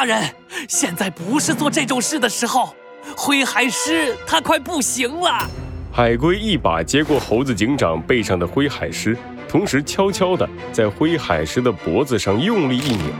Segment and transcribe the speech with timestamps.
[0.00, 0.18] 大人，
[0.66, 2.74] 现在不是做这种事的时候。
[3.14, 5.46] 灰海狮它快不行了。
[5.92, 9.14] 海龟一把接过猴子警长背上的灰海狮，
[9.46, 13.12] 同时悄悄地在灰海狮的脖子上用力一扭，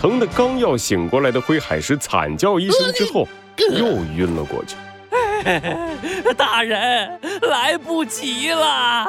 [0.00, 3.26] 疼得刚要醒过来的灰海狮惨叫一声之后，
[3.76, 4.76] 又晕了过去。
[6.36, 9.06] 大人，来不及了！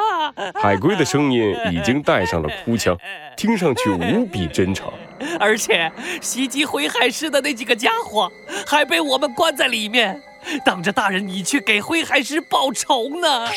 [0.56, 2.98] 海龟的声音已经带上了哭腔，
[3.36, 4.92] 听上去无比真诚。
[5.40, 8.32] 而且袭击灰海狮的那几个家伙
[8.66, 10.22] 还被我们关在里面，
[10.66, 13.48] 等着大人你去给灰海狮报仇呢。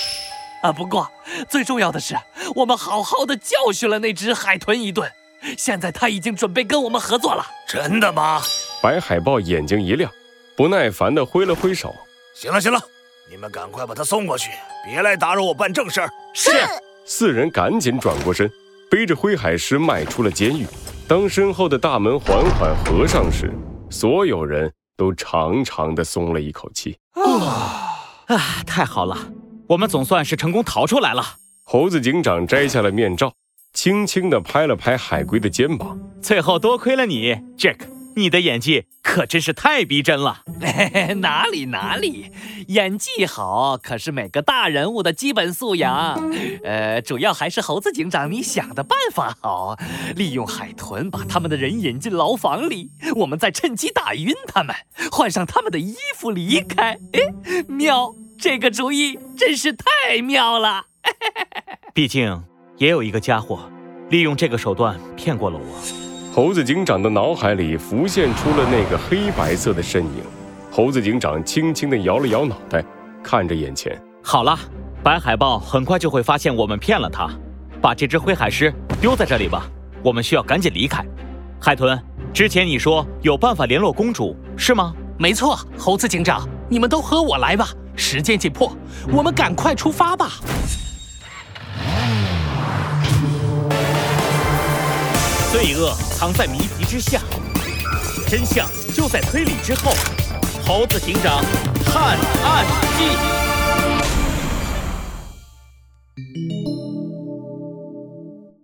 [0.63, 1.11] 啊，不过
[1.49, 2.17] 最重要的是，
[2.55, 5.11] 我们好好的教训了那只海豚一顿，
[5.57, 7.45] 现在他已经准备跟我们合作了。
[7.67, 8.41] 真的吗？
[8.83, 10.11] 白海豹眼睛一亮，
[10.57, 11.95] 不耐烦地挥了挥手。
[12.35, 12.81] 行了行了，
[13.31, 14.51] 你们赶快把他送过去，
[14.85, 16.09] 别来打扰我办正事儿。
[16.35, 16.51] 是。
[17.05, 18.51] 四人赶紧转过身，
[18.91, 20.67] 背着灰海狮迈出了监狱。
[21.09, 23.53] 当身后的大门缓缓合上时，
[23.91, 26.97] 所有人都长长的松了一口气。
[27.13, 28.63] 啊啊！
[28.67, 29.19] 太好了，
[29.69, 31.23] 我们总算是成功逃出来了。
[31.65, 33.33] 猴子警长摘下了面罩，
[33.75, 35.99] 轻轻的拍了拍海龟的肩膀。
[36.23, 37.79] 最后多亏了你，Jack。
[38.15, 40.43] 你的演技可真是太逼真了！
[41.21, 42.33] 哪里哪里，
[42.69, 46.19] 演技好可是每个大人物的基本素养。
[46.65, 49.77] 呃，主要还是猴子警长你想的办法好，
[50.17, 54.75] 利用海豚把他们的人引进牢房里，我们再趁机打晕他们，
[55.11, 56.99] 换上他们的衣服离开。
[57.13, 57.21] 哎，
[57.69, 58.15] 妙！
[58.41, 60.87] 这个主意真是太妙了。
[61.93, 62.43] 毕竟
[62.79, 63.71] 也有一个家伙
[64.09, 66.02] 利用这个手段骗过了我。
[66.35, 70.23] 猴子警长的脑海里浮现出了那个黑白色的身影。
[70.71, 72.83] 猴子警长轻轻地摇了摇脑袋，
[73.23, 74.01] 看着眼前。
[74.25, 74.59] 好了，
[75.03, 77.29] 白海豹很快就会发现我们骗了他，
[77.83, 79.67] 把这只灰海狮丢在这里吧。
[80.03, 81.05] 我们需要赶紧离开。
[81.61, 84.95] 海豚，之前你说有办法联络公主，是吗？
[85.19, 87.69] 没错，猴子警长，你们都和我来吧。
[87.95, 88.75] 时间紧迫，
[89.13, 90.31] 我们赶快出发吧。
[95.53, 97.21] 罪恶藏在谜题之下，
[98.27, 99.93] 真相就在推理之后。
[100.67, 101.45] 猴子警长
[101.85, 102.65] 探案
[102.97, 103.05] 记：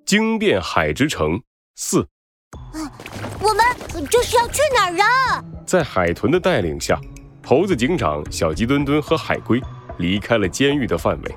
[0.06, 1.38] 惊变海之城
[1.76, 2.06] 四。
[3.38, 3.62] 我们
[4.10, 5.44] 这是要去哪儿啊？
[5.66, 6.98] 在海豚的带领下，
[7.44, 9.60] 猴子警长、小鸡墩墩和海龟
[9.98, 11.36] 离开了监狱的范围。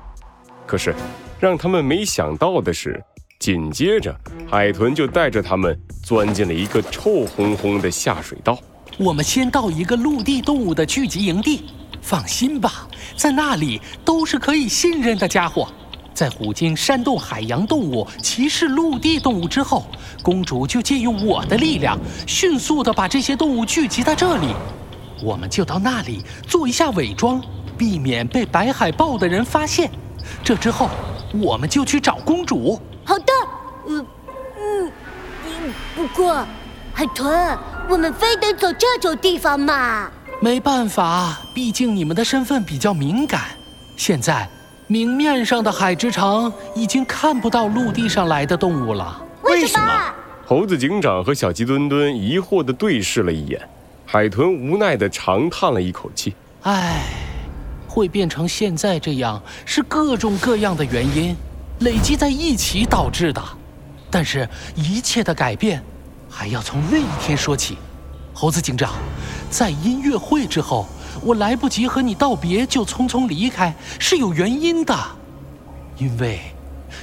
[0.66, 0.94] 可是，
[1.38, 2.98] 让他们没想到的是。
[3.42, 4.16] 紧接着，
[4.48, 8.56] 海豚就带着他们钻进了一个臭烘烘的下水道。
[8.96, 11.64] 我们先到一个陆地动物的聚集营地。
[12.00, 12.86] 放心吧，
[13.16, 15.68] 在那里都是可以信任的家伙。
[16.14, 19.86] 在虎鲸煽动海洋动物歧视陆地动物之后，
[20.22, 21.98] 公主就借用我的力量，
[22.28, 24.54] 迅速的把这些动物聚集在这里。
[25.20, 27.42] 我们就到那里做一下伪装，
[27.76, 29.90] 避免被白海豹的人发现。
[30.44, 30.88] 这之后，
[31.40, 32.80] 我们就去找公主。
[33.04, 33.32] 好的，
[33.88, 34.06] 嗯
[34.58, 34.92] 嗯，
[35.94, 36.46] 不过，
[36.92, 37.58] 海豚，
[37.88, 40.10] 我们非得走这种地方吗？
[40.40, 43.42] 没办法，毕竟你们的身份比较敏感。
[43.96, 44.48] 现在，
[44.86, 49.20] 明面上的海之城已经看不到陆地上来的动物了。
[49.42, 50.14] 为什么？
[50.44, 53.68] 猴子警长和小鸡墩墩疑惑地对视了一眼，
[54.04, 57.02] 海豚无奈地长叹了一口气：“唉，
[57.88, 61.36] 会变成现在这样，是各种各样的原因。”
[61.82, 63.42] 累积在一起导致的，
[64.10, 65.82] 但是一切的改变
[66.28, 67.76] 还要从那一天说起。
[68.32, 68.94] 猴子警长，
[69.50, 70.86] 在音乐会之后，
[71.20, 74.96] 我来不及和你道别就匆匆离开，是有原因的。
[75.98, 76.40] 因为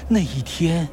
[0.08, 0.88] 那一天，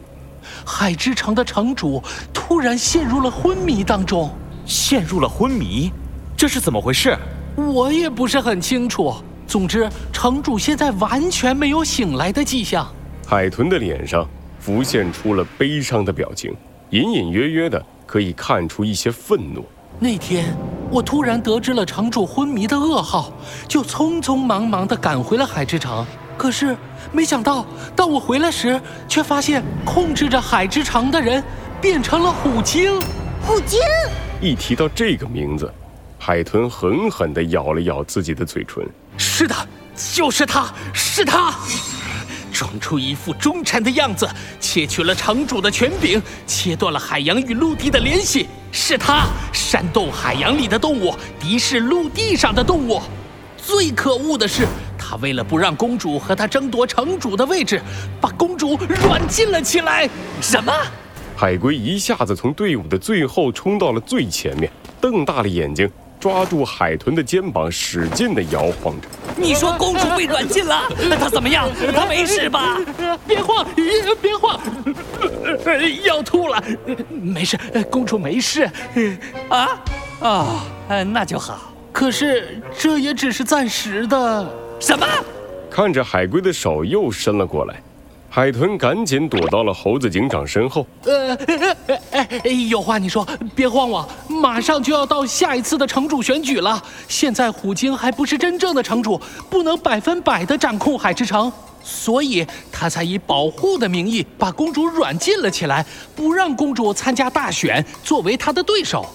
[0.65, 2.03] 海之城的城主
[2.35, 4.31] 突然陷入了昏迷当中。
[4.67, 5.93] 陷入了昏迷，
[6.37, 7.17] 这是怎么回事？
[7.55, 9.15] 我也不是很清楚。
[9.47, 12.93] 总之，城主现在完全没有醒来的迹象。
[13.29, 14.25] 海豚的脸上
[14.61, 16.55] 浮现出了悲伤的表情，
[16.91, 19.65] 隐隐约约的可以看出一些愤怒。
[19.99, 20.57] 那天
[20.93, 23.33] 我突然得知了城主昏迷的噩耗，
[23.67, 26.07] 就匆匆忙忙地赶回了海之城。
[26.39, 26.77] 可是
[27.11, 27.67] 没想到，
[27.97, 31.43] 当我回来时，却发现控制着海之城的人
[31.81, 32.97] 变成了虎鲸。
[33.43, 33.81] 虎鲸！
[34.41, 35.69] 一提到这个名字，
[36.17, 38.87] 海豚狠狠地咬了咬自己的嘴唇。
[39.17, 39.55] 是的，
[40.15, 41.53] 就是他，是他。
[42.57, 44.27] 装出一副忠臣的样子，
[44.59, 48.47] 窃取了城主的权柄，切断了海洋与陆地的联系。
[48.73, 53.03] 是他煽动海洋里的动物敌视陆地上的动物。
[53.59, 54.67] 最可恶的是，
[54.97, 57.83] 他为了不让公主和他争夺城主的位置，
[58.21, 60.09] 把公主软禁了起来。
[60.41, 60.73] 什么？
[61.37, 65.91] 海龟一下子从队伍的最后冲到了最前面，瞪大了眼睛，
[66.27, 69.07] 抓住海豚的肩膀，使劲地摇晃着。
[69.37, 70.83] 你说公主被软禁了，
[71.21, 71.69] 她怎么样？
[71.95, 72.79] 她没事吧？
[73.29, 73.65] 别晃，
[74.21, 74.61] 别慌，
[76.03, 76.61] 要吐了，
[77.09, 77.57] 没事，
[77.89, 78.69] 公主没事。
[79.49, 79.81] 啊？
[80.19, 80.61] 哦，
[81.13, 81.73] 那就好。
[81.93, 84.53] 可是这也只是暂时的。
[84.81, 85.07] 什么？
[85.71, 87.81] 看着海龟的手又伸了过来，
[88.29, 90.87] 海豚赶紧躲到了猴子警长身后。
[91.05, 91.37] 呃，
[92.11, 92.29] 哎，
[92.69, 96.83] 有话你说，别慌我，马上就要到下一次的城主选举了。
[97.09, 101.51] 现在虎鲸还不是真正的城主，不能百分百的掌控海之城，
[101.83, 109.07] 所以他才以保护的名义把公主软禁了起来，不让公主参加大选，作为他的对手。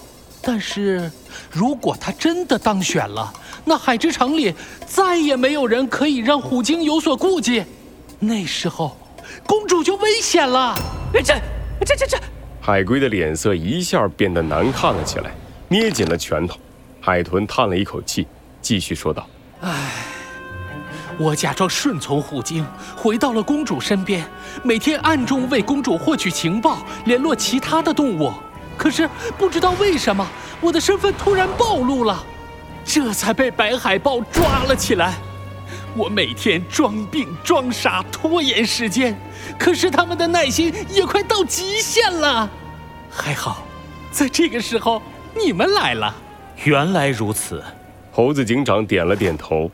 [0.44, 1.08] 但是，
[1.52, 3.32] 如果他真的当选了，
[3.64, 4.52] 那海之城里
[4.84, 7.62] 再也没有人可以让虎鲸有所顾忌，
[8.18, 8.96] 那时候，
[9.46, 10.74] 公主就危险了。
[11.12, 11.22] 这、
[11.84, 12.18] 这、这、这……
[12.60, 15.32] 海龟的脸色一下变得难看了起来，
[15.68, 16.56] 捏紧了拳头。
[17.00, 18.26] 海豚叹了一口气，
[18.60, 19.26] 继续说道
[19.62, 19.70] ：“唉，
[21.18, 22.64] 我假装顺从虎鲸，
[22.96, 24.24] 回到了公主身边，
[24.62, 28.32] 每天暗中为公主获取情报，联络其他的动物。”
[28.78, 30.26] 可是不知道为什么，
[30.60, 32.24] 我的身份突然暴露了，
[32.84, 35.14] 这才被白海豹抓了起来。
[35.94, 39.14] 我每天装病装傻，拖延时间，
[39.58, 42.50] 可是他们的耐心也快到极限了。
[43.10, 43.66] 还好，
[44.10, 45.02] 在这个时候
[45.36, 46.14] 你们来了。
[46.64, 47.62] 原来如此，
[48.10, 49.70] 猴子警长点了点头。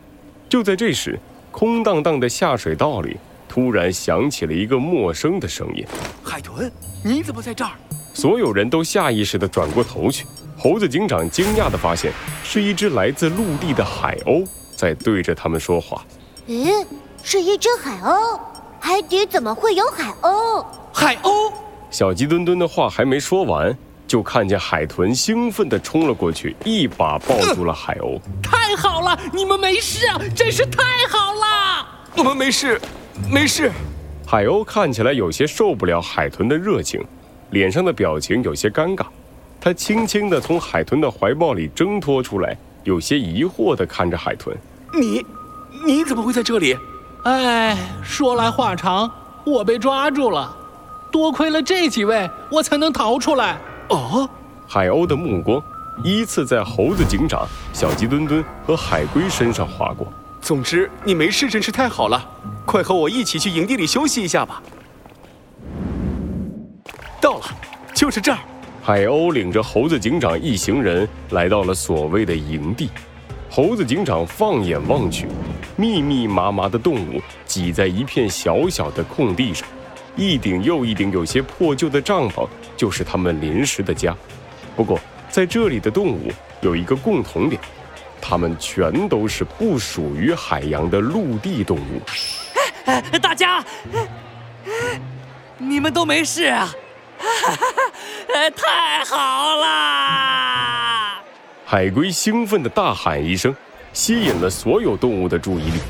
[0.49, 1.19] 就在这时，
[1.53, 3.17] 空荡荡的下水道里
[3.49, 5.87] 突然响起了一个陌生的声音
[6.25, 6.73] ：“海豚，
[7.05, 7.73] 你怎么在这儿？”
[8.13, 10.27] 所有人都下意识地转过头去，
[10.57, 12.13] 猴子警长惊讶地发现，
[12.43, 14.45] 是一只来自陆地的海鸥
[14.79, 16.05] 在对着他们说话。
[16.47, 16.87] 嗯，
[17.25, 18.39] 是一只海鸥，
[18.79, 20.65] 海底怎么会有海鸥？
[20.93, 21.53] 海鸥！
[21.91, 23.77] 小鸡墩墩的话还没说完，
[24.07, 28.21] 就看见海豚兴奋地冲了过去，一把抱住了海鸥。
[28.41, 31.85] 太好了，你们没事啊，真是太好了！
[32.17, 32.81] 我们没事，
[33.29, 33.73] 没事。
[34.25, 37.05] 海鸥看起来有些受不了海豚的热情。
[37.51, 39.07] 脸上的表情有些尴尬，
[39.61, 42.57] 它轻轻地从海豚的怀抱里挣脱出来，
[42.89, 44.57] 有些疑惑地看着海豚
[44.99, 45.23] ：“你，
[45.85, 46.75] 你怎么会在这里？”
[47.25, 49.11] 哎，说来话长，
[49.45, 50.57] 我被抓住了，
[51.13, 53.59] 多亏了这几位，我才能逃出来。
[53.91, 54.27] 哦，
[54.67, 55.63] 海鸥的目光
[56.03, 60.11] 依次在猴子警长、小鸡墩墩和海龟身上划过。
[60.41, 62.27] 总之，你没事真是太好了，
[62.65, 64.63] 快和我一起去营地里休息一下吧。
[67.21, 67.45] 到了，
[67.93, 68.39] 就是这儿。
[68.89, 72.89] 海鸥领着猴子警长一行人来到了所谓的营地。
[73.51, 75.29] 猴子警长放眼望去，
[75.77, 79.69] 密密麻麻的动物挤在一片小小的空地上，
[80.17, 82.49] 一顶又一顶有些破旧的帐篷
[82.79, 84.17] 就是他们临时的家。
[84.75, 84.99] 不过，
[85.29, 86.33] 在这里的动物
[86.63, 87.61] 有一个共同点，
[88.23, 92.01] 它们全都是不属于海洋的陆地动物。
[93.21, 93.63] 大家，
[95.59, 96.75] 你们都没事啊？
[97.21, 97.59] 哈哈，
[98.57, 101.23] 太好啦！
[101.65, 103.55] 海龟兴奋地大喊一声，
[103.93, 105.81] 吸引了所有动物的注意力。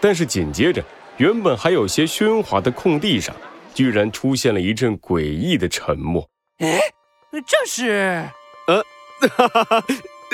[0.00, 0.82] 但是紧接着，
[1.16, 3.34] 原本还有些喧哗的空地上，
[3.72, 6.28] 居然出现了一阵诡异的沉默。
[6.58, 6.78] 哎，
[7.46, 8.28] 这是……
[8.66, 8.82] 呃，
[9.28, 9.84] 哈哈哈！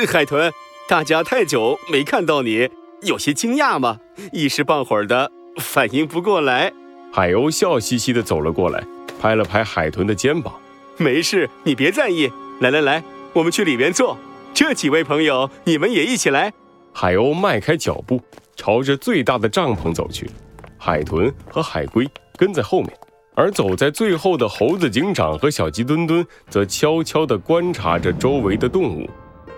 [0.08, 0.52] 海豚，
[0.88, 2.68] 大家太久没看到你，
[3.02, 3.98] 有些惊讶吗？
[4.32, 6.72] 一时半会儿的反应不过来。
[7.12, 8.82] 海鸥笑嘻嘻地走了过来。
[9.20, 10.54] 拍了拍海豚的肩膀，
[11.02, 12.30] 没事，你别在意。
[12.60, 13.02] 来来来，
[13.32, 14.18] 我们去里面坐。
[14.52, 16.52] 这几位朋友，你们也一起来。
[16.92, 18.20] 海鸥迈开脚步，
[18.54, 20.28] 朝着最大的帐篷走去。
[20.76, 22.92] 海豚和海龟跟在后面，
[23.34, 29.08] 而走在最后的猴子警长和小鸡墩墩则悄悄地观察着周围的动物。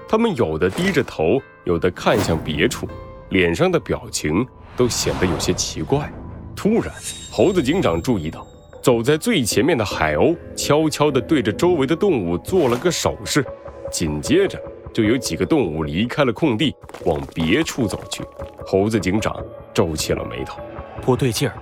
[0.09, 2.87] 他们有的低着头，有的看向别处，
[3.31, 4.47] 脸上的表情
[4.77, 6.09] 都显得有些奇怪。
[6.55, 6.95] 突然，
[7.33, 8.47] 猴子警长注意到。
[8.83, 13.47] 走在最前面的海鸥悄悄地对着周围的动物做了个手势，
[13.93, 14.61] 紧接着
[14.93, 16.75] 就有几个动物离开了空地，
[17.05, 18.25] 往别处走去。
[18.67, 19.41] 猴子警长
[19.73, 20.61] 皱起了眉头，
[21.01, 21.55] 不对劲儿，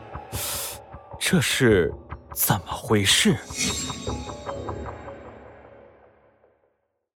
[1.18, 1.92] 这是
[2.32, 3.36] 怎么回事？